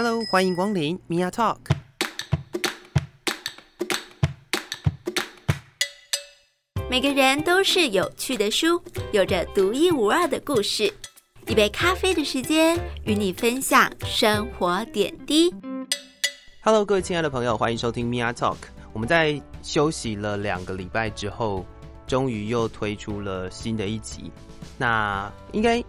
[0.00, 1.56] Hello，欢迎光临 Mia Talk。
[6.88, 8.80] 每个人都是有趣的书，
[9.10, 10.84] 有着独一无二的故事。
[11.48, 15.52] 一杯咖啡的时间，与你分享生活点滴。
[16.62, 18.58] Hello，各位亲爱的朋友，欢迎收听 Mia Talk。
[18.92, 21.66] 我们在休息了两个礼拜之后，
[22.06, 24.30] 终于又推出了新的一集。
[24.76, 25.82] 那应该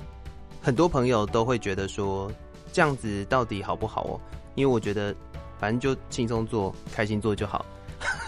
[0.59, 2.31] 很多朋友都会觉得说，
[2.71, 4.19] 这样子到底好不好哦？
[4.55, 5.15] 因为我觉得，
[5.57, 7.65] 反正就轻松做，开心做就好。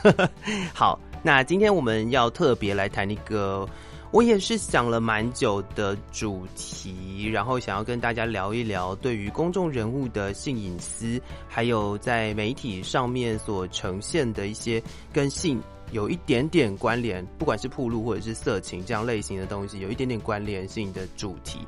[0.73, 3.67] 好，那今天我们要特别来谈一个，
[4.12, 14.81] 我也是想了蛮久的主题，然后想要跟大家聊一聊对于公众人物的性隐私，还有在媒体上面所呈现的一些
[15.13, 21.59] 跟性有一点点关联，不管是暴露或者是色情这样类型的东西，有一点点关联性的主题。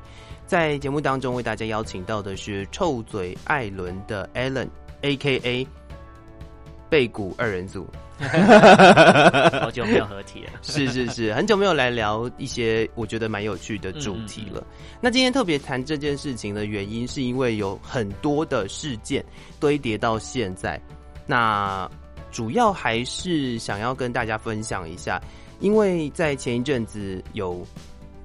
[0.46, 5.66] 在节目当中为大家邀请到的是臭嘴艾伦的 Alan，A.K.A.
[6.90, 7.86] 贝谷二人组，
[9.60, 14.60] 好久没有合体了， 是是是，很久没有来聊一些我觉得蛮有趣的主题了。
[14.60, 19.24] 嗯嗯，那今天特别谈这件事情的原因，是因为有很多的事件
[19.58, 20.80] 堆叠到现在，
[21.26, 21.90] 那
[22.30, 25.20] 主要还是想要跟大家分享一下，
[25.58, 27.66] 因为在前一阵子有。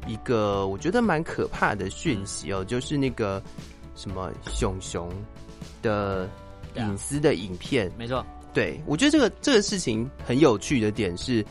[0.08, 3.42] 一个我觉得蛮可怕的讯息哦，就是那个
[3.96, 5.10] 什么熊熊
[5.82, 6.28] 的
[6.76, 8.26] 隐私的影片，没错。
[8.54, 11.46] 对，我觉得这个这个事情很有趣的点是，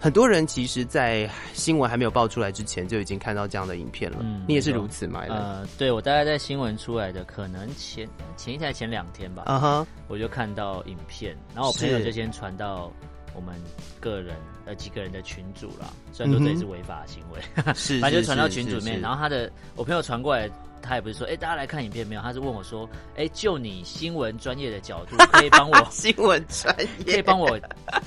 [0.00, 4.18] 很多人其实，在新闻还没有爆出来之前，就已经看到这样的影片了。
[4.20, 5.24] 嗯，你也是如此吗？
[5.28, 12.90] 呃，对，我大概在新闻出来的可能前前一天、前两天吧，啊哈，我就看到影片，然后我朋友就先传到。
[13.34, 13.54] 我们
[13.98, 19.00] 个人呃几个人的群组啦，虽然说这也是违法的行为， 嗯、是，反正就传到群组里面。
[19.00, 20.48] 然后他的我朋友传过来，
[20.80, 22.20] 他也不是说，哎、欸，大家来看影片没有？
[22.20, 27.58] 他是问我说，哎、欸，就你新闻专业的角度，可以帮我 新闻专业，可以帮我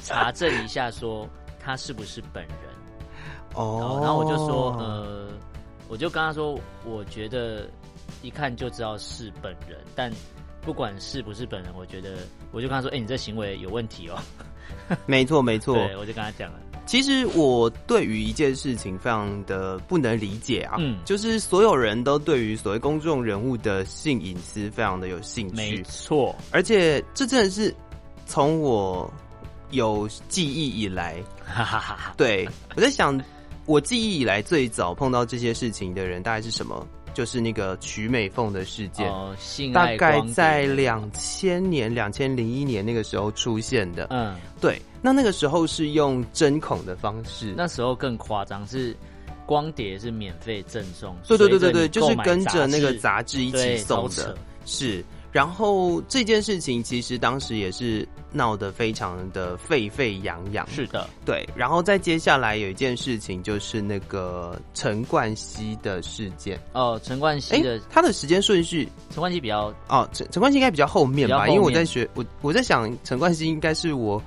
[0.03, 1.27] 查证一下，说
[1.59, 2.57] 他是不是本人？
[3.53, 5.27] 哦，然后我就说，呃，
[5.88, 7.69] 我就跟他说，我觉得
[8.21, 10.11] 一看就知道是本人，但
[10.61, 12.17] 不管是不是本人，我觉得
[12.51, 14.17] 我就跟他说，哎、欸，你这行为有问题哦。
[15.05, 16.59] 没错，没错，对，我就跟他讲了。
[16.85, 27.75] 其实我对于一件事情非常的不能理解啊，嗯，就是所有人都对于所谓公众人物的性隐私非常的有兴趣，没错，而且这真的是
[28.27, 29.11] 从我
[29.71, 31.15] 有记忆以来。
[32.15, 33.19] 对，我在想，
[33.65, 36.87] 我记忆以来最早碰到这些事情的人大概是什么？
[37.15, 39.35] 就是那个曲美凤的事件，哦、
[39.73, 44.05] 大概在两千年、两千零一年那个时候出现的。
[44.11, 44.79] 嗯，对。
[45.01, 48.95] 那那个时候是用针孔的方式，那时候更夸张，是
[49.45, 51.15] 光碟是免费赠送。
[51.27, 55.03] 对对对对对，就是跟着那个杂志一起送的，是。
[55.35, 60.66] 然后这件事情其实当时也是闹得非常的沸沸扬扬。
[60.69, 61.46] 是的，对。
[61.57, 66.57] 然后再接下来有一件事情，就是那个陈冠希的事件。
[66.72, 71.50] 哦，陈冠希的，他的时间顺序，陈冠希比较哦，陈陈冠希应该比较后面吧？
[71.50, 74.24] 因为我在学，我我在想，陈冠希应该是我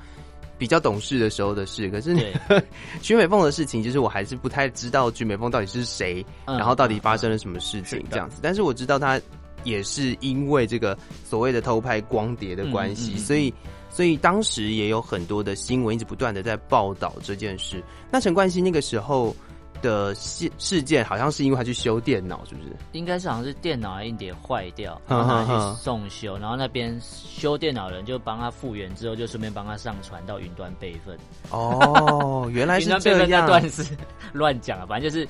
[0.59, 1.89] 比较懂事的时候的事。
[1.89, 2.15] 可是
[3.01, 8.41] 徐美凤的事情，就是我还是不太知道徐美凤到底是谁，嗯、然后到底发生了什么事情这样子。
[8.43, 9.19] 但是我知道他。
[9.65, 13.55] 也是因为这个所谓的偷拍光碟的关系，嗯嗯嗯，所以
[13.91, 17.83] 所以当时也有很多的新闻一直不断的在报道这件事。
[18.11, 19.35] 那陈冠希那个时候
[19.83, 22.77] 的事事件，好像是因为他去修电脑，是不是？
[22.93, 31.17] 应该是好像是电脑硬碟坏掉，然后他去送修，然后那边修电脑人就帮他复原之后，就顺便帮他上传到云端备份。
[31.51, 33.01] 哦，原来是这样。
[33.01, 33.97] 云端备份那段是
[34.33, 35.27] 乱讲啊，反正就是。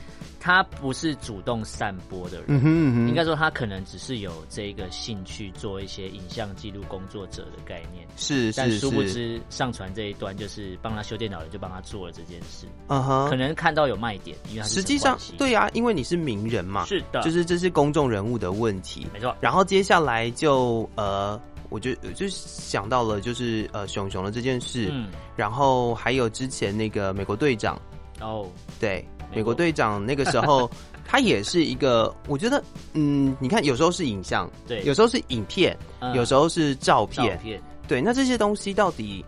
[0.48, 12.66] 他不是主动散播的人，嗯哼嗯哼，应该说他可能只是有这个兴趣做一些影像记录工作者的概念，是，但殊不知上传这一端就是帮他修电脑的，就帮他做了这件事。
[12.86, 19.36] 嗯哼，可能看到有卖点，因为他是实际上对啊，因为你是名人嘛，是的，就是这是公众人物的问题，没错。
[19.40, 21.38] 然后接下来就呃，
[21.68, 27.78] 我就就想到了就是呃熊熊的这件事，嗯，然后还有之前那个美国队长。
[28.22, 28.48] 哦，
[28.80, 29.06] 对。
[29.34, 30.70] 美国队长那个时候，
[31.04, 32.62] 他也是一个，我觉得，
[32.94, 39.24] 嗯，你看，有时候是影像，对，有时候是影片，嗯、有时候是照片，照片，对，那这些东西到底，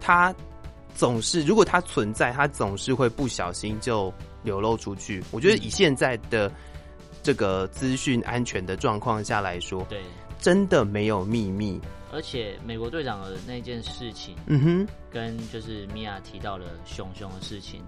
[0.00, 0.34] 它
[0.94, 4.12] 总是，如果它存在，它总是会不小心就
[4.42, 5.22] 流露出去。
[5.30, 6.50] 我觉得以现在的
[7.22, 10.02] 这个资讯安全的状况下来说，对，
[10.38, 11.80] 真的没有秘密。
[12.12, 17.82] 而且美国队长的那件事情，嗯哼，跟就是米娅提到的熊熊的事情。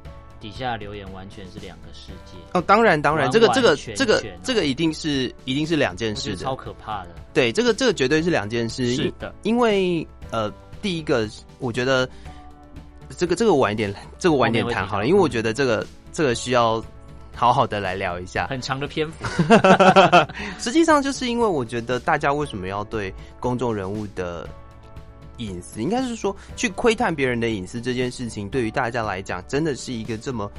[0.46, 2.60] 的底下留言完全是两个世界哦。
[2.60, 7.10] 当然，当然，这个这个这个这个一定是一定是两件事的，超可怕的。
[7.34, 8.94] 对，这个这个绝对是两件事。
[8.94, 11.28] 是的，因为呃，第一个
[11.58, 12.08] 我觉得
[13.16, 16.82] 这个这个晚一点，这个晚一点谈好了，因为我觉得这个这个需要。
[17.38, 19.26] 好好的来聊一下，很长的篇幅。
[20.58, 24.48] 实际上，就是因为我觉得大家为什么要对公众人物的
[25.38, 30.50] 隐私，应该是说去窥探别人的隐私这件事情，对于大家来讲，真的是一个这么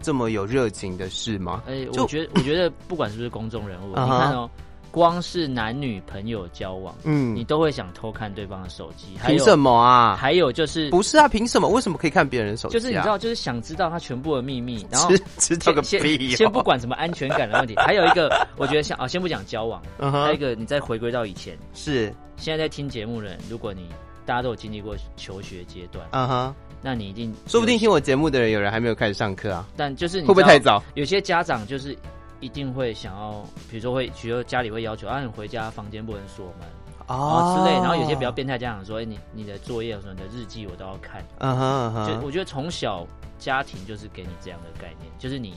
[0.00, 1.62] 这么有热情的事吗？
[1.66, 4.48] 哎、欸，我觉得， 我觉得不管是不是公众人物，你看哦。
[4.92, 10.16] 光是男女朋友交往，嗯，你都会想偷看对方的手机，凭什么啊？
[10.16, 11.28] 还有就是，不是啊？
[11.28, 11.68] 凭什么？
[11.68, 12.72] 为什么可以看别人的手机？
[12.74, 16.30] 就是你知道，就是想知道他全部的秘密， 然后知道个屁！
[16.34, 23.86] 先不管什么安全感的问题，还有一个，我觉得像啊，先不讲交往，还有一个，你再回归到以前，是现在在听节目的人，如果你
[24.30, 30.80] 大家都有经历过求学阶段，嗯哼，那你一定说不定听我节目的人有人还没有开始上课啊，但就是你会不会太早？
[30.94, 31.98] 有些家长就是。
[32.42, 36.66] 一定会想要，比如说会，比如说家里会要求啊，你回家房间不能锁门
[37.06, 37.58] 啊、oh.
[37.58, 37.76] 之类。
[37.76, 41.22] 然后有些比较变态家长说，哎、欸，你你的作业什么的日记我都要看。
[41.36, 42.06] 嗯哼嗯哼。
[42.06, 43.06] 就我觉得从小
[43.38, 45.52] 家庭就是给你这样的概念，就是你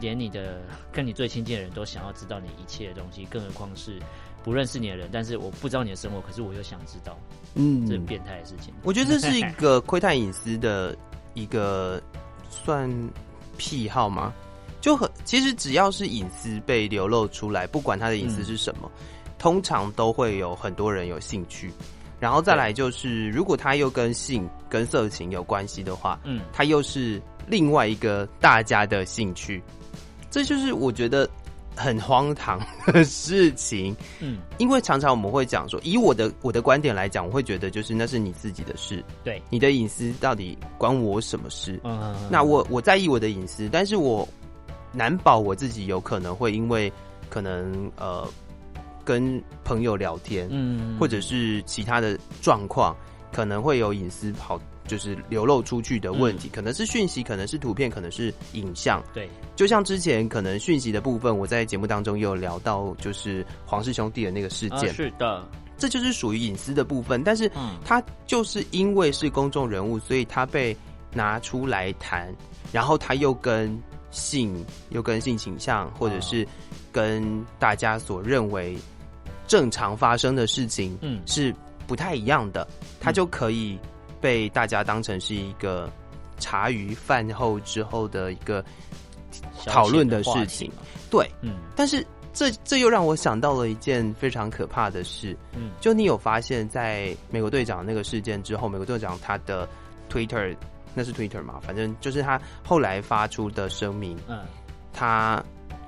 [0.00, 0.60] 连你的
[0.92, 3.98] 跟你最亲近的人都想要知道你一切的东西，更何况是
[4.46, 7.18] 不认识你的人，但是我不知道你的生活，可是我又想知道。
[7.56, 8.72] 嗯，这变态的事情。
[8.84, 10.96] 我觉得这是一个窥探隐私的
[11.34, 12.00] 一个
[12.48, 12.88] 算
[13.58, 14.32] 癖好吗？
[14.80, 21.72] 就很其实只要是隐私被流露出来，不管他的隐私是什么，嗯，通常都会有很多人有兴趣。
[22.20, 29.60] 然后再来就是，如果他又跟性跟色情有关系的话，嗯，他又是另外一个大家的兴趣。
[30.30, 31.28] 这就是我觉得
[31.76, 32.58] 很荒唐
[32.92, 33.94] 的事情。
[34.20, 41.78] 嗯，因为常常我们会讲说，以我的我的观点来讲，我会觉得就是那是你自己的事，对，你的隐私到底关我什么事？
[41.84, 44.26] 嗯，嗯，嗯，那我我在意我的隐私，但是我。
[44.92, 46.90] 难保我自己有可能会因为
[47.28, 48.26] 可能呃
[49.04, 52.96] 跟朋友聊天，嗯，或者是其他的状况，
[53.30, 59.02] 可能会有隐私跑就是流露出去的问题，嗯，可能是讯息，可能是图片，可能是影像。
[59.12, 64.90] 对，就像之前可能讯息的部分，我在节目当中也有聊到，就是黄氏兄弟的那个事件。
[64.90, 67.50] 啊，是的，这就是属于隐私的部分，但是
[67.84, 70.76] 他就是因为是公众人物，所以他被
[71.12, 72.34] 拿出来谈，
[72.72, 73.78] 然后他又跟。
[74.12, 76.46] 性又跟性倾向，或者是
[76.90, 78.74] 跟大家所认为
[79.46, 81.54] 正常发生的事情，嗯，是
[81.86, 82.66] 不太一样的。
[82.98, 83.78] 他就可以
[84.20, 85.90] 被大家当成是一个
[86.38, 88.64] 茶余饭后之后的一个
[89.64, 90.70] 讨论的事情。
[91.10, 91.56] 对，嗯。
[91.74, 95.36] 但是这这又让我想到了一件非常可怕的事。
[95.54, 99.68] 嗯，就你有发现，在美国队长那个事件之后，美国队长他的
[100.10, 100.56] Twitter。
[100.98, 104.40] 那是 Twitter 嘛，反正就是他后来发出的声明，嗯，
[104.94, 105.44] 他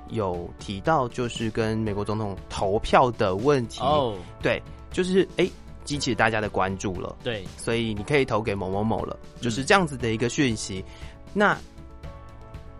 [0.09, 4.61] 有提到就是跟美国总统投票的问题，哦，对，
[4.91, 5.49] 就是哎，
[5.89, 10.83] 激起大家的关注了，对，所以你可以投给某某某了，就是这样子的一个讯息。
[10.87, 10.93] 嗯，
[11.33, 11.57] 那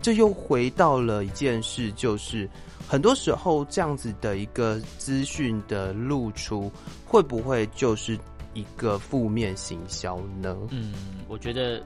[0.00, 2.48] 这又回到了一件事，就是
[2.86, 6.70] 很多时候这样子的一个资讯的露出，
[7.04, 8.16] 会不会就是
[8.54, 10.56] 一个负面行销呢？
[10.70, 10.92] 嗯，
[11.26, 11.82] 我觉得。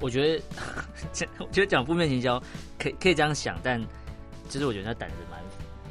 [0.00, 0.42] 我觉得，
[1.38, 2.42] 我觉得讲负面行销
[2.78, 3.80] 可以可以这样想，但
[4.50, 5.40] 其实我觉得他胆子蛮。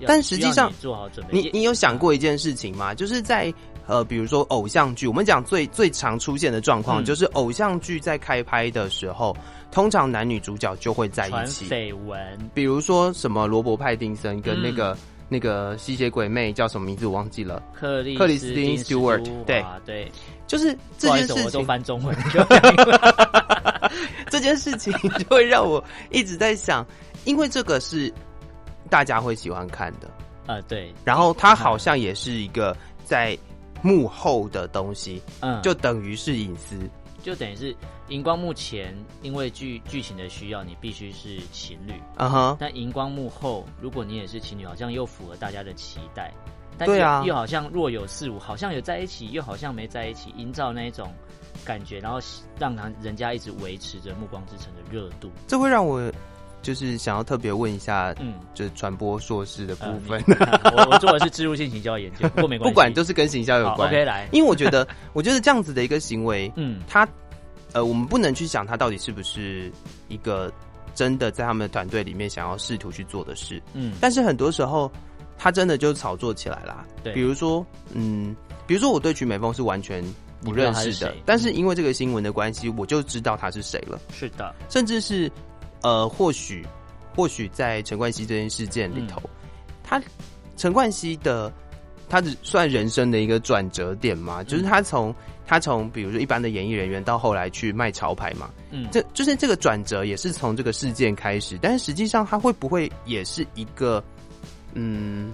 [0.05, 1.41] 但实际上，做好准备。
[1.41, 2.93] 你你有想过一件事情吗？
[2.93, 3.51] 就是在
[3.85, 9.35] 呃，比如说偶像剧，我们讲最最常出现的状况，就是偶像剧在开拍的时候，
[9.71, 11.67] 通常男女主角就会在一起。
[11.67, 12.19] 绯闻，
[12.53, 14.97] 比如说什么罗伯派丁森跟那个
[15.27, 19.31] 那个吸血鬼妹叫什么名字我忘记了，克里克里斯汀·斯图尔特。
[19.45, 20.11] 对对，
[20.47, 21.45] 就是这件事情。
[21.45, 22.15] 我都翻中文。
[24.29, 26.85] 这件事情就会让我一直在想，
[27.25, 28.11] 因为这个是
[28.89, 30.09] 大家会喜欢看的，
[30.47, 30.91] 呃，对。
[31.03, 33.37] 然后它好像也是一个在
[33.83, 36.89] 幕后的东西，嗯，就等于是隐私，
[37.21, 37.75] 就等于是
[38.07, 42.57] 荧光幕前，因为剧剧情的需要，你必须是情侣，嗯哼。
[42.59, 46.33] 但荧光幕后，如果你也是情侣，好像又符合大家的期待，
[46.79, 51.13] 对啊，又好像若有似无，好像有在一起，又好像没在一起，营造那一种。
[51.63, 52.19] 感觉，然后
[52.57, 56.11] 让人人家一直维持着《暮光之城》的热度，这会让我
[56.63, 60.19] 就是想要特别问一下，嗯，就是传播硕士的部分。
[60.39, 63.87] 呃、 我我做的是植入性行销研究， 不过没关系，不管都是跟行销有关。
[63.87, 67.07] OK，来，因为我觉得， 我觉得这样子的一个行为，嗯，他
[67.73, 69.71] 呃，我们不能去想他到底是不是
[70.07, 70.51] 一个
[70.95, 74.91] 真的在他们的团队里面想要试图去做的事，嗯，但是很多时候
[75.37, 76.85] 他真的就炒作起来啦。
[77.03, 80.03] 对，比如说，嗯，比如说我对曲美凤是完全。
[80.45, 83.97] 不认识的，但是因为这个新闻的关系，我就知道他是谁了。
[84.11, 85.31] 是的，甚至是
[85.83, 86.65] 呃，或许
[87.15, 89.29] 或许在陈冠希这件事件里头，嗯、
[89.83, 90.01] 他
[90.57, 91.53] 陈冠希的
[92.09, 95.13] 他只算人生的一个转折点嘛，嗯、就是他从
[95.45, 104.03] 他从比如说一般的演艺人员到后来去卖潮牌嘛，嗯，这就是这个转折也是从这个事件开始，但是实际上他会不会也是一个
[104.73, 105.33] 嗯，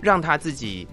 [0.00, 0.86] 让他自己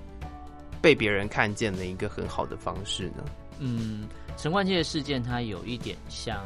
[0.82, 3.24] 被别人看见的一个很好的方式呢？
[3.60, 6.38] 嗯，陈冠希的事件，他有一点像，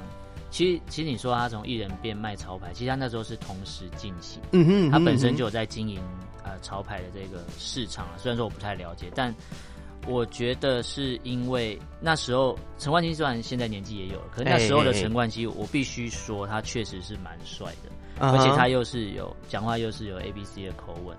[0.52, 6.00] 其实其实你说他从艺人变卖潮牌，其实他那时候是同时进行，嗯哼，他本身就有在经营
[6.44, 9.34] 呃潮牌的这个市场啊，虽然说我不太了解，但
[10.06, 17.90] 我觉得是因为那时候陈冠希虽然现在年纪也有了，可是那时候的陈冠希，我必须说他确实是蛮帅的，
[18.20, 21.18] 而且他又是有讲话又是有 A B C 的口吻，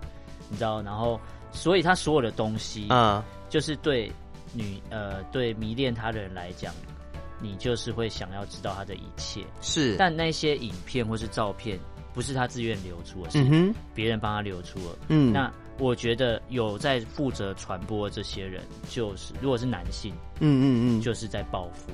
[0.51, 1.19] 你知道，然后
[1.51, 4.13] 所以他所有的东西，嗯，就是对。
[4.55, 6.75] 女呃，对迷恋他的人来讲，
[7.43, 9.45] 你就是会想要知道他的一切。
[9.61, 11.79] 是，但那些影片或是照片，
[12.15, 14.97] 不是他自愿流出的，是别人帮他流出了。
[15.09, 21.91] 嗯，那我觉得有在负责传播的这些人，就是如果是男性，嗯嗯嗯，就是在报复。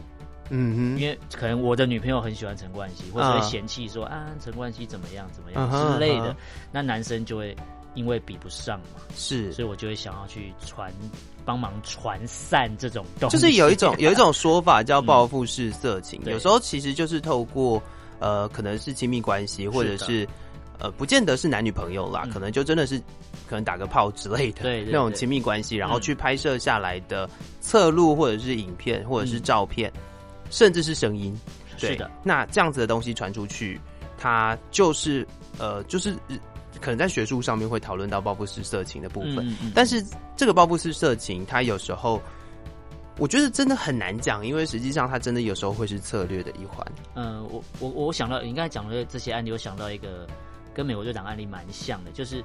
[0.50, 6.34] 嗯哼，因为可能我的女朋友很喜欢陈冠希，或者会嫌弃说啊，陈冠希怎么样怎么样之类的，
[6.70, 7.56] 那男生就会。
[7.98, 10.92] 因为比不上嘛，是，所以我就会想要去传，
[11.44, 13.36] 帮忙传散这种东西。
[13.36, 17.82] 就是有一种 有一种说法叫报复式色情，嗯、有时候其实就是透过
[18.20, 20.28] 呃，可能是亲密关系，或者是，是
[20.78, 22.96] 呃，不见得是男女朋友啦，嗯、可能就真的是
[23.48, 27.28] 可能打个炮之类的，那种亲密关系，然后去拍摄下来的
[27.60, 30.00] 侧录或者是影片或者是照片，嗯、
[30.50, 31.36] 甚至是声音，
[31.80, 32.08] 对，是的。
[32.22, 33.80] 那这样子的东西传出去，
[34.16, 35.26] 它就是
[35.58, 36.16] 呃，就是。
[36.78, 40.04] 可能在学术上面会讨论到报复式色情的部分，嗯嗯、但是
[40.36, 42.20] 这个报复式色情，它有时候
[43.18, 46.86] 我觉得真的很难讲，因为实际上它真的有时候会是策略的一环。
[47.14, 50.26] 嗯，我我我想到你刚才讲的这些案例，我想到一个
[50.72, 52.42] 跟美国队长案例蛮像的，就是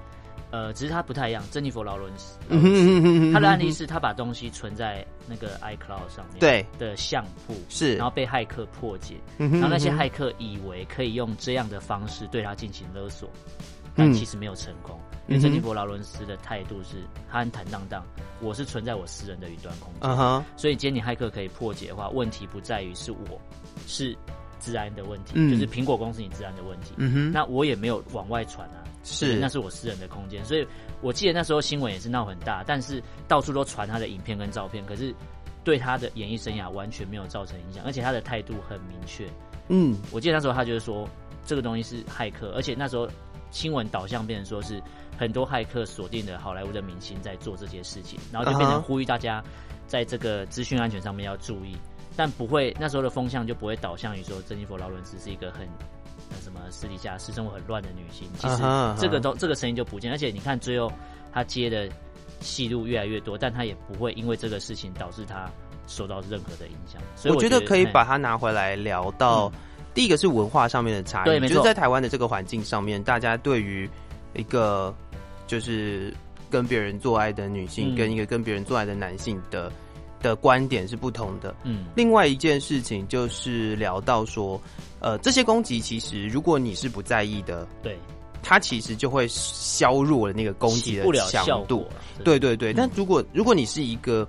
[0.50, 1.44] 呃，只是它不太一样。
[1.52, 2.38] 珍妮佛劳伦斯，
[3.32, 13.30] 他的案例是他把东西存在那个 iCloud 上面，对的相簿是，然后被骇客破解，然后那些骇客以为可以用这样的方式对他进行勒索。
[13.96, 18.04] 但其实没有成功，嗯、因为珍妮佛劳伦斯的态度是，他很坦荡荡，
[18.42, 23.40] 我是存在我私人的云端空间，uh huh、所以今天你骇客可以破解的话，问题不在于是我
[23.86, 24.18] 是
[24.60, 26.94] 治安的问题，嗯、就是苹果公司你治安的问题。
[26.98, 30.66] 嗯、哼那我也没有往外传啊，是，那是我私人的空间，所以
[31.02, 35.14] 我记得那时候新闻也是闹很大，但是到处都传他的影片跟照片，可是
[35.64, 39.30] 对他的演艺生涯完全没有造成影响，而且他的态度很明确。
[39.68, 41.08] 嗯，我记得那时候他就是说
[41.46, 43.08] 这个东西是骇客，而且那时候。
[43.54, 44.82] 新闻导向变成说是
[45.16, 49.42] 很多骇客锁定的好莱坞的明星在做这些事情，然后就变成呼吁大家
[49.88, 51.78] 在这个资讯安全上面要注意，
[52.18, 55.68] 但不会那时候的风向就不会导向于说珍妮佛劳伦斯是一个很
[56.42, 58.28] 什么私底下私生活很乱的女性。
[58.40, 58.64] 其实
[59.00, 60.92] 这个都这个声音就不见，而且你看最后
[61.32, 61.88] 她接的
[62.40, 65.48] 戏路越来越多，但她也不会因为这个事情导致她
[65.86, 67.00] 受到任何的影响。
[67.16, 69.52] 所以我觉得可以把它拿回来聊到。
[69.94, 73.88] 第一个是文化上面的差异，对，就是在台湾的这个环境上面，大家对于
[74.34, 74.94] 一个
[75.46, 76.12] 就是
[76.50, 79.72] 跟别人做爱的女性，跟一个跟别人做爱的男性的
[80.20, 81.54] 的观点是不同的。
[81.64, 84.60] 嗯，另外一件事情就是聊到说，
[85.00, 87.96] 呃，这些攻击其实如果你是不在意的，对，
[88.42, 91.88] 它其实就会削弱了那个攻击的强度。
[92.24, 92.40] 对。
[92.40, 94.28] 对对，但如果如果你是一个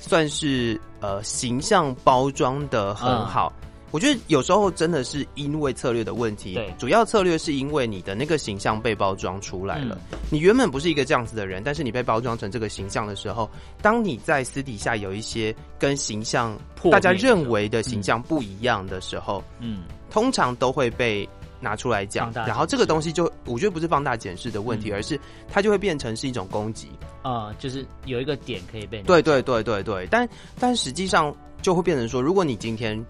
[0.00, 3.52] 算是呃形象包装的很好。
[3.94, 9.96] 我觉得有时候真的是因为策略的问题，对，主要策略是因为你的那个形象被包装出来了。
[10.10, 13.48] 嗯、你原本不是一个这样子的人，但是你被包装成这个形象的时候，
[13.80, 16.58] 当你在私底下有一些跟形象
[16.90, 21.28] 大家认为的形象不一样的时候，嗯，通常都会被
[21.60, 25.16] 拿出来讲，然后这个东西就我觉得不是放大检视的问题，嗯、而是
[25.48, 26.88] 它就会变成是一种攻击
[27.22, 31.32] 啊、呃，就是有一个点可以被对对对对对，但但实际上
[31.62, 33.00] 就会变成说，如果你今天。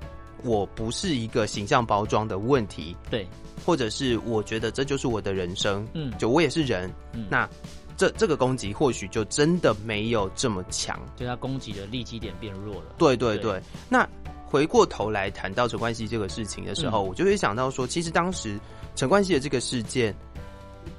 [0.45, 3.27] 我不是一个形象包装的问题，对，
[3.65, 7.49] 或者是我觉得这就是我的人生，嗯，就我也是人，嗯，那
[7.97, 12.95] 这这个攻击或许就真的没有这么强，就他攻击的利基点变弱了。
[12.99, 13.63] 对对对，对。
[13.89, 14.09] 那
[14.45, 18.59] 回过头来谈到陈冠希这个事情的时候，嗯、我就会想到说，其实当时
[18.95, 20.15] 陈冠希的这个事件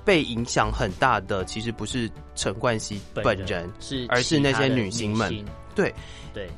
[0.03, 5.31] 被影响很大的，其实不是陈冠希本人，是而是那些女星们，
[5.75, 5.93] 对。
[6.33, 6.49] 对。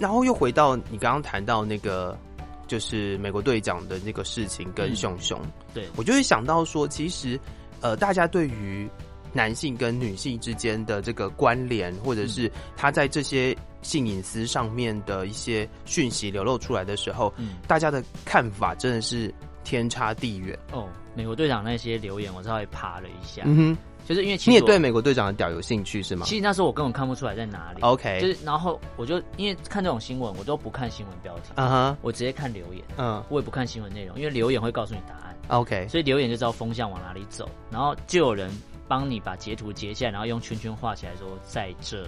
[0.00, 2.18] 然后又回到你刚刚谈到那个，
[2.66, 5.88] 就是美国队长的那个事情跟熊熊，嗯、对。
[5.94, 7.38] 我就会想到说，其实
[7.82, 8.88] 呃，大家对于
[9.32, 20.58] 男性跟女性之间的这个关联，或者是他在这些性隐私上面的一些讯息流露出来的时候，嗯，大家的看法真的是天差地远。
[20.72, 20.88] 哦。
[21.12, 23.78] 美国队长那些留言，我稍微爬了一下，嗯哼，
[24.10, 26.26] 就是因为你也对美国队长的屌有兴趣是吗？
[26.26, 27.80] 其实那时候我根本看不出来在哪里。
[27.80, 35.36] OK，就是然后我就因为看这种新闻，我都不看新闻标题，嗯哼，我直接看留言，嗯，我也不看新闻内容，因为留言会告诉你答案。
[35.46, 38.50] OK，所以留言就知道风向往哪里走，然后就有人
[38.88, 42.02] 帮你把截图截下来，然后用圈圈画起来说在这，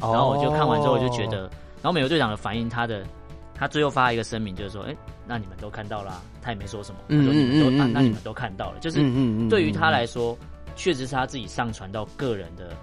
[0.00, 1.42] 然后我就看完之后我就觉得，
[1.80, 3.04] 然后美国队长的反应，他的。
[3.56, 4.96] 他最后发一个声明，就是说，哎、欸，
[5.28, 8.98] 那你们都看到了，他也没说什么，他说你们都，嗯嗯嗯嗯、那你们都看到了，就是
[9.48, 10.36] 对于他来说，
[10.74, 12.76] 确实是他自己上传到个人的，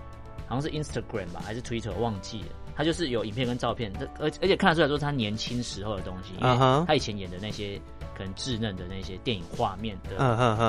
[0.48, 2.48] 好像是 Instagram 吧，还是 Twitter，忘记了。
[2.74, 7.80] 他就是有影片跟照片，而而且看得出来说他年轻时候的东西，因为他以前演的那些
[8.18, 10.12] 可能稚嫩的那些电影画面的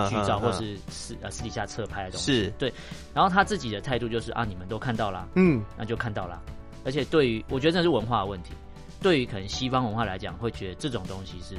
[0.09, 2.73] 剧照，或是私呃私底下侧拍的东西，是对。
[3.14, 6.43] 然后他自己的态度就是啊，你们都看到了，嗯，那就看到了。
[6.85, 8.52] 而且对于我觉得这是文化的问题。
[9.00, 11.57] 对于可能西方文化来讲，会觉得这种东西是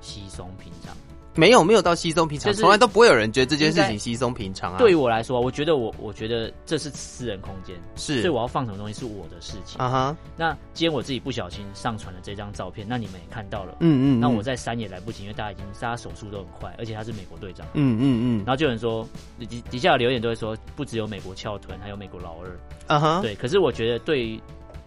[0.00, 0.96] 稀松平常。
[1.38, 4.78] 没有，没有到稀松平常，从来都不会有人觉得这件事情稀松平常啊。
[4.78, 10.16] 对于我来说，我觉得我我觉得这是私人空间，是，所以我要放什么东西是我的事情啊哈。
[10.36, 18.38] 那今天我自己不小心上传了这张照片，那你们也看到了，嗯嗯，那我在删也来不及，因为大家已经大家手速都很快，而且他是美国队长，嗯嗯嗯。
[18.38, 22.50] 然后就有人说底底下的留言都会说，不只有美国翘臀，还有美国老二，
[22.88, 23.20] 啊哈。
[23.22, 24.40] 对，可是我觉得对于。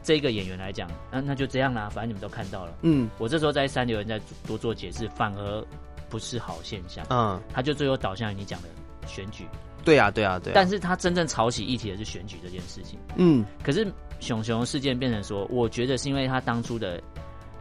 [0.03, 2.73] 这个演员来讲，那那就这样啦，反正你们都看到了。
[2.81, 5.63] 嗯，我这时候在删留言，在多做解释，反而
[6.11, 7.03] 不是好现象。
[7.09, 8.67] 嗯，他就最后导向你讲的
[9.07, 9.47] 选举。
[9.83, 10.53] 对啊，对啊，对啊。
[10.53, 12.99] 但是他真正炒起议题的是选举这件事情。
[13.15, 17.01] 嗯，可是熊熊事件变成说，我觉得是因为他当初的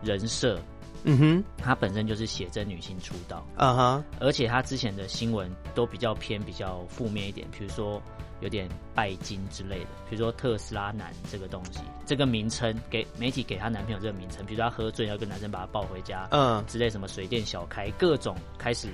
[0.02, 0.60] 人设，
[1.04, 8.02] 嗯哼，他本身就是写真女星出道，啊哈，而且他之前的新闻都比较偏比较负面一点，比如说。
[8.40, 18.88] 有点拜金之类的，比如说特斯拉男这个东西，这个名称给媒体给她男朋友这个名称，比如说她喝醉要跟男生把她抱回家，嗯，之类什么水电小开，各种开始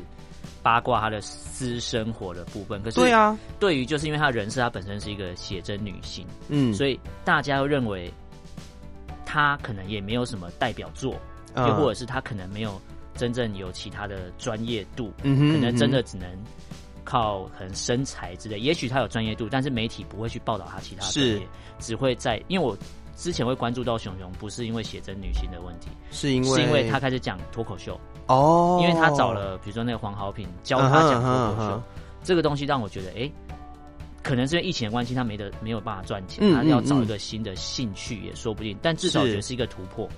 [0.62, 2.82] 八卦她的私生活的部分。
[2.82, 8.12] 可是对啊，对于就是因为她人设，她本身是一个写真女性，嗯，所以大家都认为
[9.24, 11.14] 她可能也没有什么代表作，
[11.54, 12.80] 又或者是她可能没有
[13.14, 16.28] 真正有其他的专业度，嗯哼，可能真的只能。
[17.06, 21.40] 靠可能身材之类，也许他有专业度，但是媒体不会去报道他其他专业，
[21.78, 22.76] 只会在因为我
[23.16, 31.82] 之前会关注到熊熊，不是因为写真女星的问题，是因为是因为他开始讲脱口秀哦，因为他找了比如说那个黄好平教他讲脱口秀，
[32.22, 33.30] 这个东西让我觉得哎，
[34.22, 40.08] 可能是因为疫情的关系，他没得没有办法赚钱，他要找一个新的兴趣也说不定，但至少我觉得是一个突破，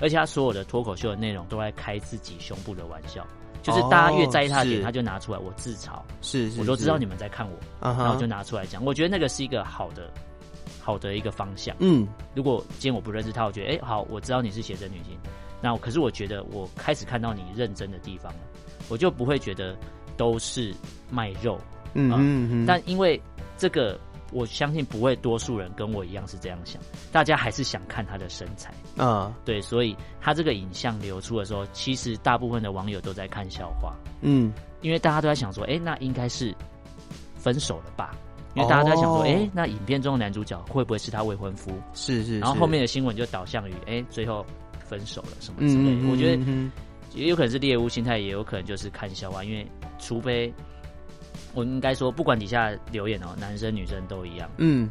[0.00, 3.26] 而且他所有的脱口秀的内容都在开自己胸部的玩笑。
[3.64, 8.84] 就是大家越在意他的点，他就拿出来我自嘲，是，我都知道你们在看我，然后就拿出来讲。
[8.84, 10.10] 我觉得那个是一个好的，
[10.82, 11.74] 好的一个方向。
[11.78, 15.18] 嗯，如果今天我不认识他，我觉得哎，好，我知道你是写真女性，
[15.62, 18.38] 那可是我觉得我开始看到你认真的地方了，
[18.90, 19.74] 我就不会觉得
[20.16, 20.74] 都是
[21.10, 21.58] 卖肉。
[21.94, 22.12] 嗯
[22.50, 23.18] 嗯，但因为
[23.56, 23.98] 这个。
[24.34, 28.74] 我相信不会多数人跟我一样是这样想，大家还是想看他的身材。
[28.98, 33.94] 嗯，对，所以他这个影像流出的时候，其实大部分的网友都在看笑话。
[34.22, 36.52] 嗯，因为大家都在想说，哎、欸，那应该是
[37.36, 38.10] 分手了吧？
[38.56, 41.70] 因为大家都在想说，哎、欸，那影片中的男主角会不会是他未婚夫？
[41.92, 42.38] 是是，是。
[42.40, 44.44] 然后后面的新闻就导向于，哎、欸，最后
[44.84, 46.02] 分手了什么之类的。
[46.02, 46.42] 嗯、我觉得
[47.14, 49.64] 也有可能是猎物心态，也有可能就是看笑话，因为
[50.00, 50.52] 除非。
[51.54, 54.88] 我应该说，不管底下留言哦，男生女生都一样，嗯，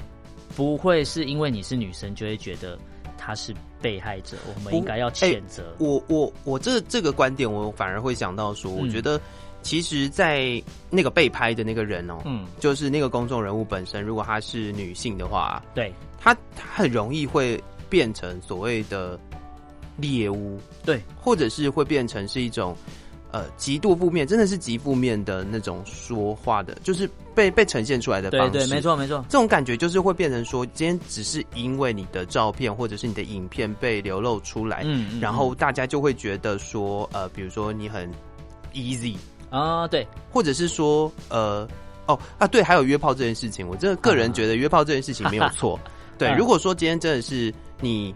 [0.56, 2.78] 不会是因为你是女生就会觉得
[3.18, 5.64] 他是被害者，我们应该要谴责。
[5.64, 9.20] 欸、我我我这这个观点，我反而会想到说，我觉得
[9.62, 19.20] 其实，在那个被拍的那个人哦，嗯，就是那个公众人物本身，如果她是女性的话，对，她她很容易会变成所谓的
[19.98, 22.76] 猎物，对，或者是会变成是一种。
[23.34, 28.52] 呃，极度负面，真的是极负面的那种说话的，就是被被呈现出来的方式。
[28.52, 29.26] 对对，没错没错。
[29.28, 38.08] 这种感觉就是会变成说，今天只是因为你的照片或者是你的影片被流露出来，嗯，嗯，然后大家就会觉得说，呃，比如说你很
[38.72, 39.16] easy
[39.50, 41.68] 啊，对，或者是说，呃，
[42.06, 45.80] 哦啊，对，还有约炮这件事情，我真的个人觉得约炮这件事情没有错。
[46.20, 48.14] 对，如果说今天真的是你。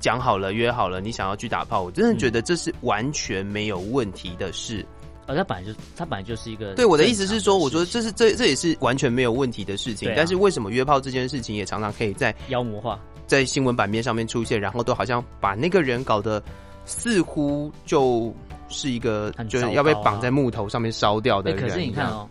[0.00, 4.84] 讲好了，约好了，你想要去打炮，我真的觉得这是完全没有问题的事。
[5.26, 6.74] 啊他本来就，他本来就是一个。
[6.74, 10.12] 对，我的意思是说，我说这是这这也是完全没有问题的事情。
[10.16, 16.42] 但是为什么约炮这件事情也常常可以在妖魔化，在新闻版面上面出现，然后都好像把那个人搞得
[16.84, 18.34] 似乎就
[18.68, 21.60] 是一个就是要被绑在木头上面烧掉的人。
[21.60, 22.28] 可是你看哦，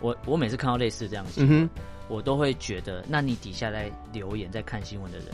[0.00, 1.68] 我我每次看到类似这样的新闻，
[2.08, 5.28] 我都会觉得，那你底下来留言在看新闻的人。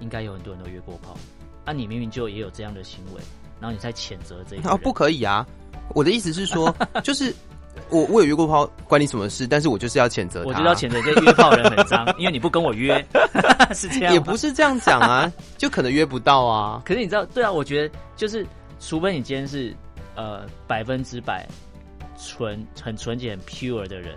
[0.00, 1.16] 应该有很多人都约过炮，
[1.64, 3.20] 啊，你明明就也有这样的行为，
[3.60, 5.46] 然后你才谴责这一个啊，不可以啊！
[5.94, 7.34] 我的意思是说，就是
[7.90, 9.46] 我我有约过炮，关你什么事？
[9.46, 13.04] 但是我就是要谴责他，我就要谴责这约炮人很脏，因为你不跟我约，
[13.74, 16.82] 是这样，也不是这样讲啊，就可能约不到啊。
[16.86, 18.46] 可是你知道，对啊，我觉得就是，
[18.80, 19.74] 除非你今天是
[20.14, 21.46] 呃百分之百
[22.18, 24.16] 纯、很纯洁、很 pure 的人。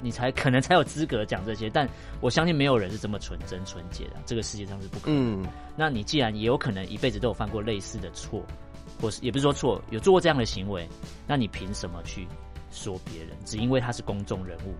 [0.00, 1.88] 你才可能才有资格讲这些，但
[2.20, 5.42] 我相信没有人是这么纯真纯洁的，这个世界上是不可能。
[5.42, 8.44] 嗯，那你既然也有可能一辈子都有犯过类似的错，
[9.00, 10.88] 或是也不是说错，有做过这样的行为，
[11.26, 12.26] 那你凭什么去
[12.70, 13.30] 说别人？
[13.44, 14.74] 只因为他是公众人物？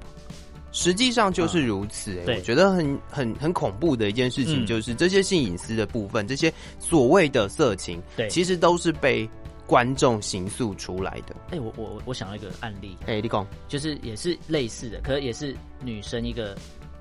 [0.72, 2.20] 实际上就是如此，欸。
[2.20, 9.28] 哎、嗯，我觉得很很很恐怖的一件事情，就是这些性隐私的部分，嗯、这些所谓的色情，对，其实都是被。
[9.66, 11.34] 观众形塑出来的。
[11.48, 12.96] 哎、欸，我我我想到一个案例。
[13.02, 16.56] 哎、欸，你讲，就是也是类似的，可是也是女生一个，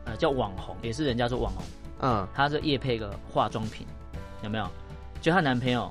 [0.06, 1.64] 呃，叫网红，也是人家说网红。
[2.00, 3.86] 嗯，她是夜配个化妆品，
[4.44, 4.68] 有没有？
[5.22, 5.90] 就她男朋友，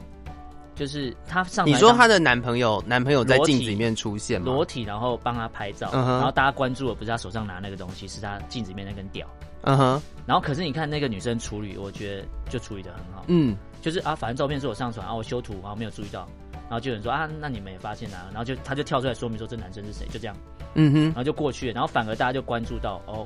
[0.74, 1.66] 就是她上。
[1.66, 4.52] 你说她的男朋友，男朋友在镜子里面出现吗？
[4.52, 9.26] 裸体，然后帮她拍照，嗯、然后大家关注的不是她手上拿那个东西，是她镜子里面那根屌。
[9.62, 10.02] 嗯哼。
[10.26, 13.24] 然后可是你看那个女生处理，我觉得就处理的很好。
[13.28, 16.28] 嗯，就是啊，反正照片是我上传啊，我修图，然后没有注意到。
[16.74, 20.36] 然后就有人说啊，那你们也发现啊，然后就他就跳出来说明说这男生是谁，就这样，
[20.74, 23.24] 嗯哼，然后就过去了，然后反而大家就关注到哦，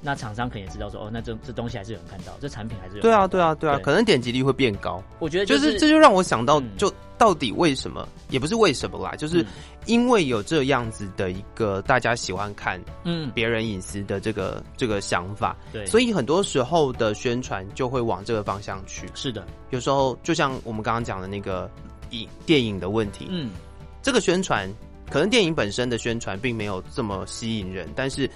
[0.00, 3.28] 那厂商肯定也知道说哦，那这这东西还是有人看到，这产品还是有人看到。
[3.28, 5.00] 对啊对啊对啊，可能点击率会变高。
[5.20, 9.46] 我觉得就是、就是、这就让我想到，就到底为什么、嗯、也不是为什么啦，就是
[9.86, 19.06] 因为有这样子的一个大家喜欢看嗯别人隐私的这个、嗯、这个想法，对，所以很多时候的宣传就会往这个方向去。
[19.14, 21.70] 是的，有时候就像我们刚刚讲的那个。
[22.46, 23.50] 电影的问题，嗯，
[24.02, 24.68] 这个宣传
[25.10, 28.28] 可能电影本身的宣传并没有这么吸引人，但是，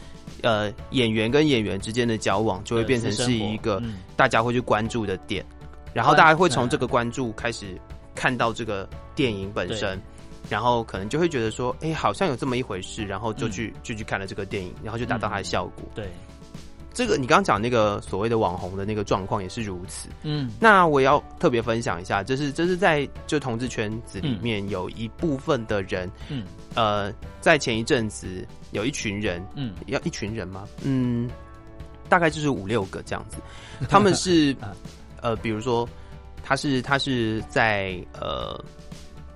[0.43, 3.83] 呃，演员跟演员之间的交往就会变成是一个
[4.17, 5.45] 大家会去关注的点，
[5.93, 7.81] 然后大家会从这个关注开始
[8.15, 10.01] 看到这个电影本身，
[10.49, 16.09] 然后可能就会觉得说，哎，好像有这么一回事，然后就去就去看了这个电影，然后就达到它的效果，对。
[16.99, 26.43] 这个你刚刚讲那个所谓的网红的那个状况也是如此，嗯，那我也要特别分享一下，就是这是在就同志圈子里面有一部分的人，嗯，
[26.75, 30.67] 呃，在前一阵子有一群人，嗯，要一群人吗？
[30.83, 31.31] 嗯，
[32.09, 33.37] 大概就是五六个这样子，
[33.89, 34.53] 他们是
[35.21, 35.89] 呃，比如说
[36.43, 38.61] 他是他是在呃，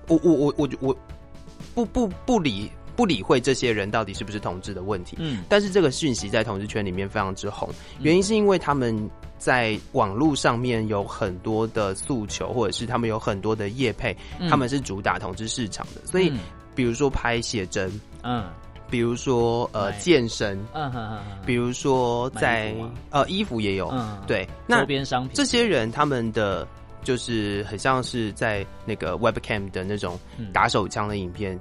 [0.09, 2.69] 我我我我我不不不理。
[2.95, 7.69] 不理会这些人到底是不是同志的问题，嗯，但是这个讯息在同志圈里面非常之红，
[8.01, 14.15] 原因是因为他们在网络上面有很多的诉求，或者是他们有很多的业配，
[14.49, 16.31] 他们是主打同志市场的，所以
[16.75, 17.91] 比如说拍写真，
[18.23, 18.45] 嗯，
[18.89, 22.75] 比如说呃健身，嗯哼，比如说在
[23.09, 26.67] 呃衣服也有，嗯，对，那周边商品，这些人他们的
[27.03, 30.17] 就是很像是在那个 webcam 的那种
[30.53, 31.57] 打手枪的影片。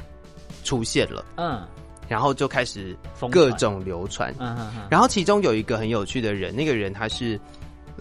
[0.62, 1.62] 出现了，嗯，
[2.08, 2.96] 然后就开始
[3.30, 4.34] 各种流传，
[4.90, 7.38] 然后其中有一个很有趣的人，那个人他是，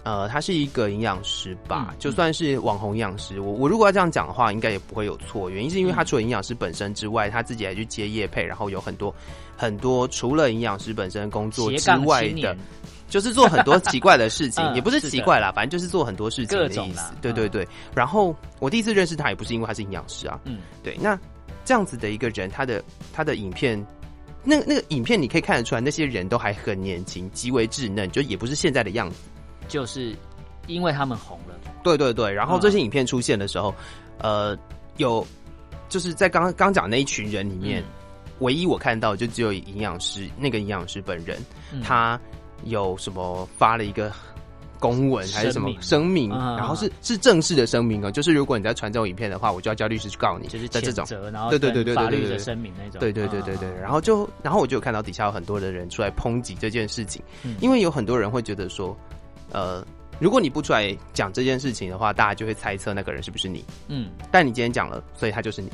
[0.04, 5.48] 呃，他是一个营养师吧，嗯、就算是网红营养师，我我如果要这样讲的话，应该也不会有错。
[5.48, 9.14] 原因是因为他除了营养师本身之外，他自己还去接业配，然后有很多
[9.56, 12.56] 很多除了营养师本身工作之外的，
[13.08, 17.12] 就是做很多奇怪的事情， 嗯、也不是奇怪啦，反正就是做很多事情的意思。
[17.20, 17.66] 对对对。
[17.94, 21.18] 然后我第一次认识他，也不是因为他是营养师啊，嗯，对，那。
[21.64, 23.78] 这样子的一个人，他的他的影片，
[24.42, 29.16] 那那个影片你可以看得出来，那些人都还很年轻，极为稚嫩，就也不是现在的样子，
[29.68, 30.14] 就是
[30.66, 31.54] 因为他们红了。
[31.82, 33.74] 对对对，然后这些影片出现的时候，
[34.18, 34.58] 嗯、呃，
[34.96, 35.26] 有
[35.88, 37.86] 就是在刚刚讲那一群人里面，嗯、
[38.40, 41.38] 唯一我看到就只有营养师，那个营养师本人，
[41.72, 42.20] 嗯、他
[42.64, 44.12] 有什么发了一个。
[44.82, 46.28] 公文还是什么声明？
[46.28, 53.72] 然后是是正式的声明哦，就是如果你在传这种影片的话，我就要叫律师去告你，就是这种，然后对对对对法律的声明那种，对对对对对。
[53.80, 57.22] 然后就然后我就有看到底下有很多的人出来抨击这件事情，
[57.60, 58.96] 因为有很多人会觉得说，
[59.52, 59.86] 呃，
[60.18, 63.64] 如果你不出来讲这件事情的话，大家就会猜测那个人是不是你。
[63.86, 65.68] 嗯，但你今天讲了，所以他就是你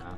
[0.00, 0.16] 啊，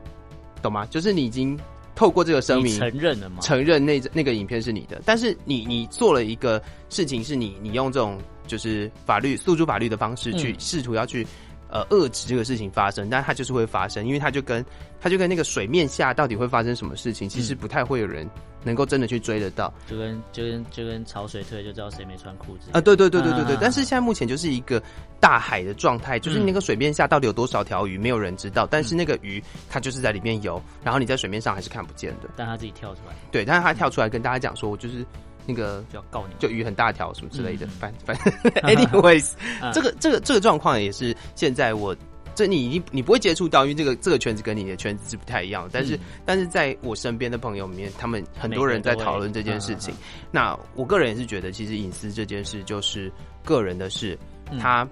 [0.63, 0.87] 懂吗？
[0.87, 1.59] 就是你已经。
[1.95, 3.37] 透过这个声明，承认了吗？
[3.41, 11.27] 承认那那个影片是你的，但是你你做了一个事情，是你你用这种就是法律诉诸法律的方式去试图要去
[11.69, 14.65] 呃遏制这个事情发生，但它就是会发生，因为它就跟
[15.01, 18.29] 它就跟那个水面下到底会发生什么事情，其实不太会有人
[18.65, 22.81] 能够真的去追得到，就跟就跟就跟潮水退就知道谁没穿裤子啊！
[22.81, 24.83] 对对对对对对，但是现在目前就是一个
[25.21, 28.67] 大海的状态，就是那个水面下到底有多少条鱼，没有人知道。
[28.69, 32.31] 但是那个鱼它就是在里面游，然后你在水面上还是看不见的。
[32.37, 35.05] 但它自己跳出来，对，但是它跳出来跟大家讲说，我就是
[35.47, 37.67] 那个就要告你，就鱼很大条什么之类的。
[37.67, 38.17] 反反，
[38.65, 39.33] anyways，
[39.73, 41.95] 这个这个这个状况也是现在我
[42.35, 45.69] 这你你你不会接触到，因为这个这个圈子跟你的圈子是不太一样。
[45.73, 49.95] 但是、嗯、但是在我身边的朋友里面，他们很多人在讨论这件事情。
[50.31, 53.11] 那我个人也是觉得，其实隐私这件事就是
[53.45, 54.19] 个人的事，
[54.51, 54.87] 嗯、他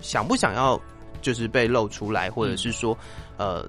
[0.00, 0.80] 想不想要
[1.20, 2.96] 就是被露出来，或者是说、
[3.36, 3.68] 嗯、呃，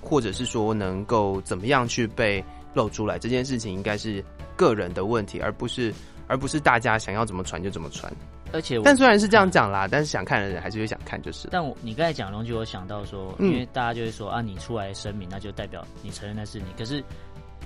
[0.00, 2.44] 或者是说能够怎么样去被
[2.74, 4.24] 露出来，这件事情应该是
[4.56, 5.94] 个人的问题，而不是
[6.26, 8.12] 而不是大家想要怎么传就怎么传。
[8.52, 11.48] 而且，但虽然是这样讲啦，但是想看的人还是会想看，就是。
[11.50, 16.66] 但我你刚才讲的东西，我想到说，因为大家就会说啊，你出来声明，那就代表你承认那是你。
[16.78, 17.02] 可是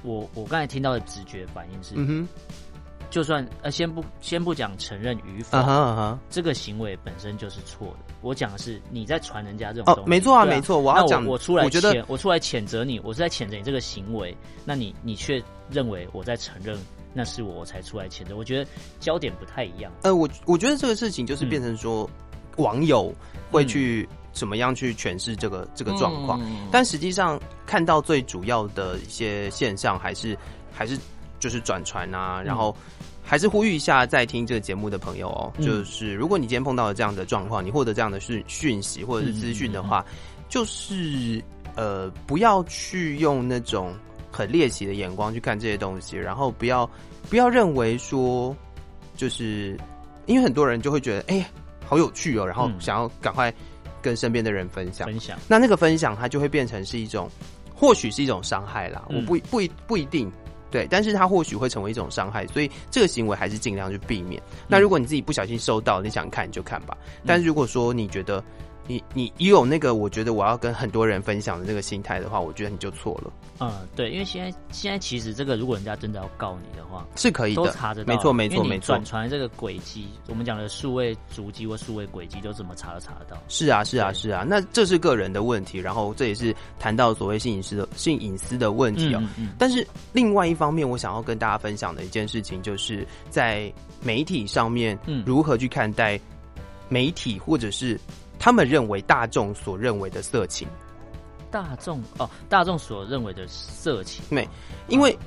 [0.03, 2.29] 我我刚才听到的直觉反应是，嗯哼，
[3.11, 8.15] 就算呃，先不先不讲承认与否，这个行为本身就是错的。
[8.21, 10.79] 我讲的是你在传人家这种东西，没错啊，没错。
[10.79, 16.79] 我要讲，我出来，我觉得我出来谴责你，我是在谴责你这个行为，那你你却认为我在承认。
[17.17, 19.93] 那是我才出来签的，我觉得焦点不太一样。
[20.03, 22.11] 呃，我我觉得这个事情就是变成说，
[22.57, 23.15] 嗯、网友
[23.53, 30.37] 会去怎么样去诠释这个、嗯、这个状况，嗯、但实际上看到最主要的一些现象，还是
[30.73, 30.99] 还是
[31.39, 32.77] 就是转传啊，然后
[33.23, 41.45] 还是呼吁一下在听这个节目的朋友哦，嗯、就是如果你今天碰到了这样的状况，你获得这样的讯讯息或者是资讯的话，嗯嗯嗯、就是
[41.77, 43.95] 呃不要去用那种。
[44.35, 46.91] 很猎奇的眼光去看这些东西，然后不要
[47.31, 48.55] 不要认为说，
[49.17, 49.79] 就是
[50.27, 51.47] 因为很多人就会觉得，哎、欸，
[51.87, 53.55] 好有趣哦，然后想要赶快
[54.03, 55.07] 跟身边的人分享。
[55.07, 57.31] 分享，那那个分享，它就会变成是一种，
[57.77, 59.05] 或许是一种伤害啦。
[59.09, 60.31] 我不不一不一定
[60.71, 64.43] 对，但是它或许会成为一种伤害，所以这个行为还是尽量去避免。
[64.67, 66.99] 那如果你自己不小心收到，你想看你就看吧。
[67.25, 68.43] 但是如果说你觉得，
[68.87, 73.33] 你你你有那个，我觉得我要跟很多人分享的这个心态的话，我觉得你就错了。
[73.61, 78.13] 嗯，对，因为现在现在其实这个，如果人家真的要告你的话，是可以的，都查得到。
[78.13, 78.87] 没错没错没错。
[78.89, 83.41] 转传这个轨迹，我们讲的数位足迹或数位轨迹，都怎么查都查得到。
[83.49, 89.19] 是啊是啊是啊，那这是个人的问题，然后这也是谈到所谓性隐私的性隐私的问题哦。
[89.23, 89.49] 嗯嗯嗯。
[89.59, 96.21] 但是另外一方面，我想要跟大家分享的一件事情，就是在媒体上面，嗯，如何去看待
[96.89, 97.99] 媒体或者是。
[98.45, 100.69] 他们认为大众所认为的色情，
[101.51, 104.47] 大众哦，大众所认为的色情，没，
[104.87, 105.19] 因为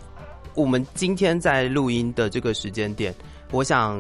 [0.54, 3.12] 我们今天在录音的这个时间点，
[3.50, 4.00] 我想，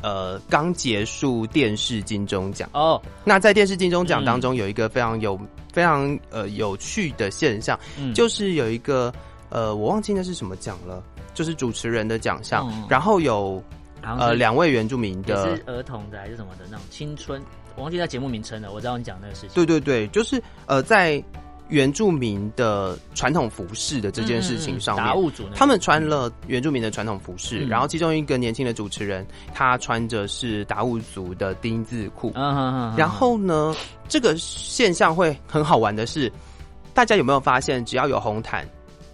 [0.00, 2.66] 呃，刚结束电视金钟奖。
[2.72, 9.12] 哦，那在电视金钟奖当中有一个非常有、嗯、非常呃有趣的现象，嗯、就是有一个
[9.50, 13.62] 呃，我忘记那是什么奖了，就是主持人的奖项，嗯、然后有
[14.00, 17.38] 呃两位原住民的，是儿童的还是什么的那种青春。
[17.76, 19.50] 我忘记在节目名称了，我知道你讲那个事情。
[19.54, 21.22] 对对对，就是呃，在
[21.68, 32.30] 原住民的传统服饰的这件事情上面，达悟族他们穿了原住民的传统服饰，嗯、然后其中一个年轻的主持人，他穿着是达悟族的丁字裤。
[32.96, 33.74] 然后呢，
[34.08, 36.30] 这个现象会很好玩的是，
[36.92, 38.64] 大家有没有发现，只要有红毯，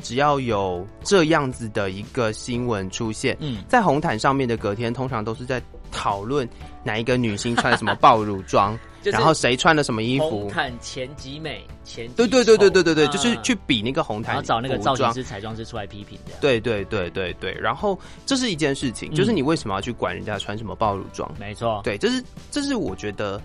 [0.03, 5.63] 只要有这样子的一个新闻出现，嗯，在红毯上面的隔天，通常都是在。
[5.91, 6.49] 讨论
[6.83, 10.31] 哪一个女星穿什么爆乳装， 然后谁穿了什么衣服？
[10.31, 16.33] 红毯前几美，前几对对对对对对对，嗯、就是去比那个红毯，然后找那个造型师、彩妆师出来批评的。
[16.41, 21.31] 对对对对对，然后这是一件事情，就是你为什么要去管人家穿什么爆乳装？
[21.39, 23.41] 没错，对，这是这是我觉得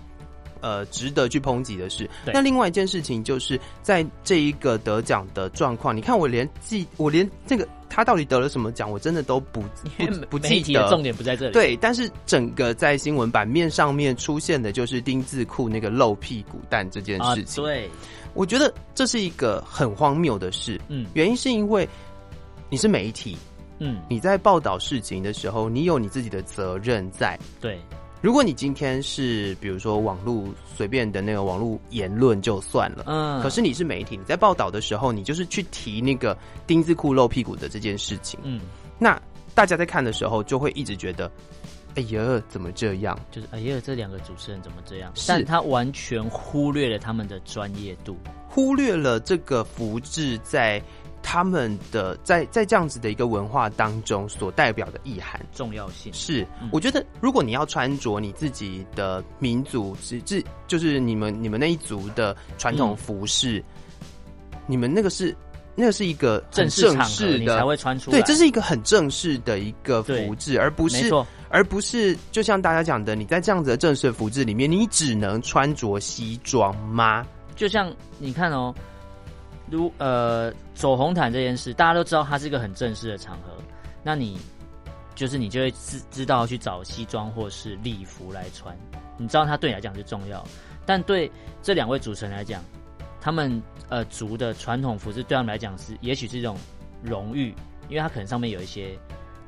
[0.60, 2.08] 呃值得去抨击的事。
[2.26, 7.66] 那另外一件事情就是在这一个得奖的状况，你看我连记我连这个。
[7.88, 8.90] 他到底得了什么奖？
[8.90, 9.62] 我真的都不
[9.96, 10.86] 不 不记得。
[10.90, 11.52] 重点不在这里。
[11.52, 17.64] 对，但是整个在新闻版面上面出现的就是丁字裤那个露屁股蛋这件事情。
[17.64, 17.88] 啊、对，
[18.34, 20.78] 我觉得这是一个很荒谬的事。
[20.88, 21.88] 嗯，原因是因为
[22.68, 23.34] 你是媒体，
[23.78, 27.38] 嗯，你在报道事情的时候，你有你自己的责任在。
[27.60, 27.80] 对。
[28.26, 30.42] 如果你今天是比如说网络
[30.74, 36.36] 随便的那个网络言论就算了，嗯，可是你是媒体，你在报道的时候，你就是去提那个
[36.66, 38.62] 丁字裤露屁股的这件事情，嗯，
[38.98, 39.16] 那
[39.54, 41.30] 大家在看的时候就会一直觉得，
[41.94, 43.16] 哎呀，怎么这样？
[43.30, 45.12] 就是哎呀，这两个主持人怎么这样？
[45.28, 48.16] 但他完全忽略了他们的专业度，
[48.48, 50.82] 忽略了这个福制在。
[51.28, 65.36] 他们的在在这样子的一个文化当中所代表的意涵重要性是，我觉得如果你要穿着你自己的民族是这就是你们你们那一族的传统服饰，嗯、你们那个是
[65.74, 71.10] 那个是一个很正式的正式你才会穿出来，对，这是一个很正式的一个服饰，而不是
[71.48, 77.26] 而不是就像大家讲的，你在这样子的正式的服饰里面，你只能穿着西装吗？
[77.56, 78.72] 就像你看哦。
[79.70, 83.52] 如呃走红毯这件事，大家都知道它是一个很正式的场合。
[84.02, 84.38] 那你
[85.14, 88.76] 就是你就会知知道去找西装或是礼服来穿，
[89.16, 90.46] 你知道它对你来讲是重要，
[90.84, 91.30] 但对
[91.62, 92.62] 这两位主持人来讲，
[93.20, 96.56] 他们呃族的传统服饰对他们来讲是也许是一种
[97.02, 97.54] 荣誉，
[97.88, 98.96] 因为它可能上面有一些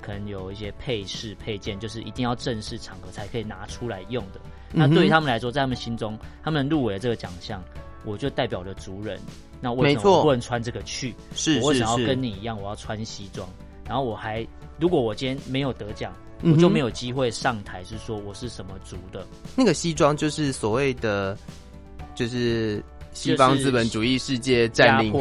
[0.02, 4.40] 可能有一些配饰配件，就是一定要正式场合才可以拿出来用的。
[4.72, 7.62] 那对于他们来说，在他们心中，他们入围了这个奖项，
[8.04, 9.20] 我就代表了族人。
[9.60, 11.14] 那为什么我不能穿这个去？
[11.34, 13.48] 是，我想要跟你一样，我要穿西装。
[13.86, 14.46] 然后我还，
[14.78, 19.26] 如果我今天没有得奖，我就没有机会上台，是说我是什么族的。
[19.56, 21.36] 那个西装就是所谓的，
[22.14, 25.12] 就是西方资本主义世界占领、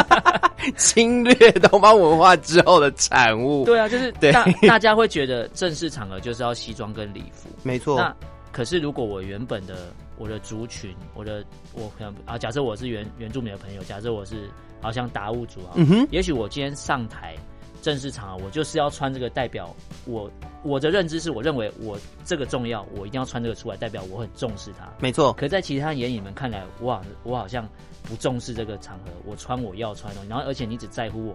[0.78, 3.64] 侵略东方文化之后的产物。
[3.64, 7.98] 对啊，就是大大家会觉得正式场合就是要西装跟礼服，没错。
[7.98, 8.14] 那
[8.52, 9.92] 可是如果我原本的。
[10.20, 17.34] 我的族群，我的我可能啊，假设我是原原住民的朋友，假设我是好像达悟族啊，嗯哼，也许我今天上台
[17.80, 20.30] 正式场合，我就是要穿这个代表我
[20.62, 24.86] 我的认知是我认为我这个重要，我一定要穿这个出来，代表我很重视它。
[25.00, 25.32] 没错。
[25.32, 27.66] 可在其他眼里面看来，我好，我好像
[28.02, 31.34] 不重视这个场合，我穿我要穿的东西，然后而且你只在乎我。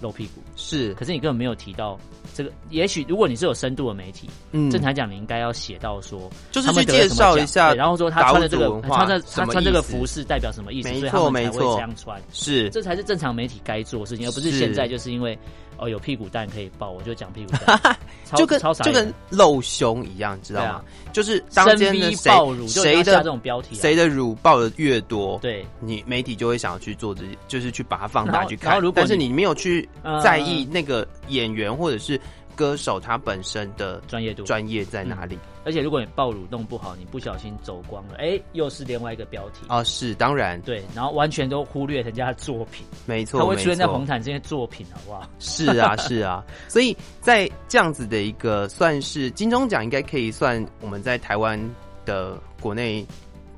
[0.00, 1.98] 露屁股是，可是你根本没有提到
[2.34, 2.50] 这个。
[2.70, 10.88] 也许如果你是有深度的媒体，嗯，正常讲你应该要写到说，就是去介绍一下，然后说他穿的这个，穿的他穿这个服饰代表什么意思？
[10.88, 15.38] 所以他们才会，这样穿是，这才是正常媒体该做的事情，而不是现在就是因为。
[15.80, 17.96] 哦，有屁股蛋可以抱，我就讲屁股蛋，
[18.36, 20.82] 就跟就跟露胸一样，知道吗？
[21.12, 22.30] 就是当天的谁
[22.68, 28.80] 谁的这种标题，谁的乳抱的越多，对，你媒体就会想要去做这，就是去把它放大去看。
[28.94, 29.88] 但是你没有去
[30.22, 32.20] 在意那个演员或者是
[32.60, 35.38] 歌手他本身的专业度，专业在哪里？
[35.64, 39.64] 而且如果你爆乳弄不好，你不小心走光了，哎、欸，又是另外一个标题。
[39.66, 39.82] 啊！
[39.82, 45.26] 是当然，对，然后完全都忽略人家的作品，没错，他会出现在红毯这些作品，好不好？
[45.38, 51.58] 是啊， 是啊，所以在这样子的一个算是金钟奖，应该可以算我们在台湾
[52.04, 53.06] 的国内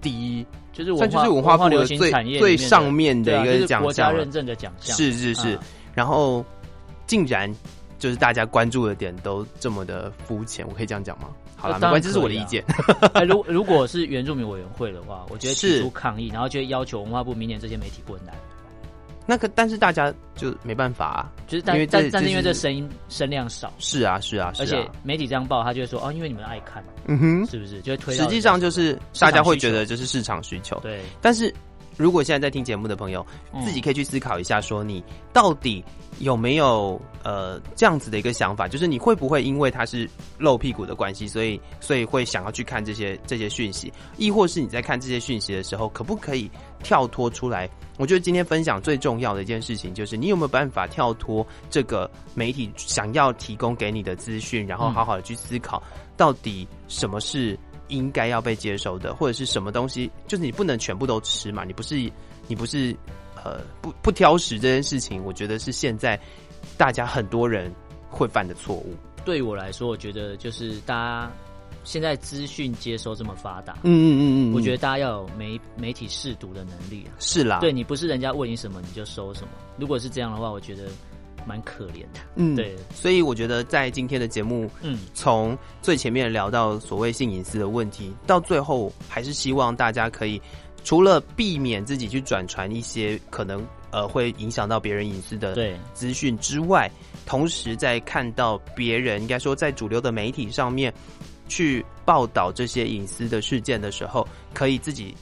[0.01, 1.99] 第一，就是算就是文化部的最
[2.39, 6.45] 最上面的一个奖项，就是、国家认证的奖项，是是是，啊、然后
[7.05, 7.53] 竟然
[8.03, 11.29] 就是大家关注的点都这么的肤浅，我可以这样讲吗？
[11.55, 12.65] 好了，没关系，这是我的意见。
[13.15, 18.35] 哎，如如果是原住民委员会的话，我觉得提出抗议，然后就会要求文化部明年这些媒体不能来。
[19.25, 23.73] 那可但是大家就没办法啊，就是但但但是因为这声音声量少。
[23.79, 27.81] 是啊是啊，而且媒体这样报，他就会说哦，因为你们爱看，嗯哼，是不是？
[27.83, 28.17] 就会推。
[28.17, 30.77] 实际上就是大家会觉得就是市场需求。
[30.81, 31.55] 对，但是。
[32.03, 33.25] 如果现在在听节目的朋友，
[33.65, 35.83] 自己可以去思考一下，说你到底
[36.19, 46.51] 有没有呃这样子的一个想法，就是你会不会因为他是露屁股的关系，所以所以会想要去看这些这些讯息，亦或是你在看这些讯息的时候，可不可以
[46.83, 47.71] 跳脱出来？
[47.99, 55.81] 我觉得今天分享最重要的一件事情，就是你有没有办法跳脱这个媒体想要提供给你的资讯，然后好好的去思考，
[56.17, 57.57] 到底什么是。
[57.93, 61.63] 应该要被接收的，或者是什么东西，就是你不能全部都吃嘛。
[61.63, 62.11] 你不是，
[62.49, 62.97] 你不是，
[63.45, 66.19] 呃，不不挑食这件事情，我觉得是现在
[66.79, 67.73] 大家很多人
[68.11, 68.95] 会犯的错误。
[69.25, 71.31] 对于我来说，我觉得就是大家
[71.85, 77.13] 现在资讯接收这么发达，嗯嗯嗯嗯，我觉得大家要有媒媒体试读的能力啊。
[77.19, 79.49] 是啦，对你不是人家问你什么你就收什么。
[79.77, 80.89] 如果是这样的话，我觉得。
[81.47, 90.41] 蛮可怜的，嗯，对，所以我觉得在今天的节目，嗯，从最前面聊到所谓性隐私的问题，到最后还是希望大家可以
[90.85, 95.57] 除了避免自己去转传一些可能呃会影响到别人隐私的
[95.95, 96.91] 资讯之外，
[97.27, 100.93] 同时在看到别人应该说在主流的媒体上面
[101.49, 105.15] 去报道这些隐私的事件的时候，可以自己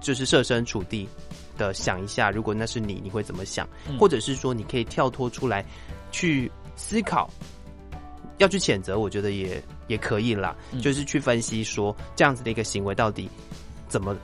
[0.00, 1.08] 就是设身处地。
[1.56, 3.68] 的想一下，如果那是你，你会怎么想？
[3.88, 5.64] 嗯、或者是说，你可以跳脱出来
[6.10, 7.28] 去思考，
[8.38, 10.56] 要去谴责，我觉得也也可以啦。
[10.72, 13.28] 嗯、就是去分析说，这样子的一个行为到底
[13.88, 14.16] 怎么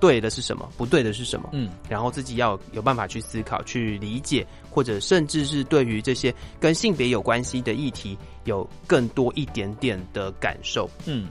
[0.00, 1.50] 对的是什么，不对的是什么？
[1.52, 10.88] 嗯，然后自己要有办法去思考、去理解，或者甚至是对于这些跟性别有关系的议题，有更多一点点的感受。
[11.04, 11.28] 嗯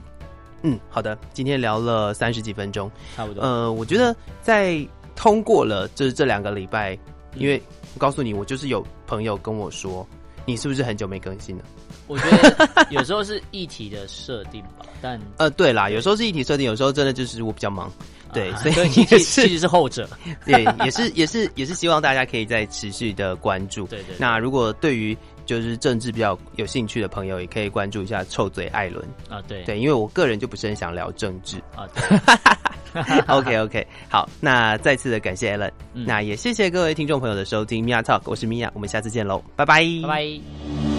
[0.62, 3.42] 嗯，好的，今天聊了三十几分钟，差不多。
[3.42, 4.86] 呃，我觉得在。
[5.20, 6.98] 通过了，就是这两个礼拜，
[7.34, 7.60] 因为
[7.92, 10.06] 我告诉你，我就是有朋友跟我说，
[10.46, 11.64] 你是不是很久没更新了？
[12.06, 17.92] 我觉得有时候是议题的设定吧，但 呃，对啦，有时候是议题设定，有时候真的就是我比较忙，
[18.32, 20.08] 对，啊、所以 其实其实是后者，
[20.46, 23.86] 对，也是也是也是希望大家可以再持续的关注。
[23.88, 24.16] 对，对对。
[24.18, 25.14] 那如果对于
[25.50, 31.88] 就是政治比较有兴趣的朋友，也可以关注一下臭嘴艾伦啊，对对，因为我个人就不是很想聊政治啊。
[31.92, 40.89] 对 OK OK，好，那再次的感谢 Alan，嗯，那也谢谢各位听众朋友的收听，Mia Talk，我是 Mia，我们下次见喽，拜拜，拜拜。